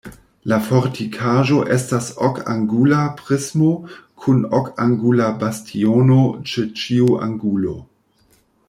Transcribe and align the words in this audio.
La 0.51 0.57
fortikaĵo 0.67 1.57
estas 1.75 2.07
okangula 2.27 3.03
prismo 3.19 3.69
kun 4.25 4.41
okangula 4.61 5.29
bastiono 5.45 6.19
ĉe 6.53 6.67
ĉiu 6.83 7.13
angulo. 7.29 7.79